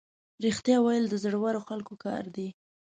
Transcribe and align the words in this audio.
رښتیا 0.45 0.77
ویل 0.81 1.05
د 1.09 1.15
زړورو 1.23 1.59
خلکو 1.67 1.93
کار 2.05 2.23
دی. 2.35 2.47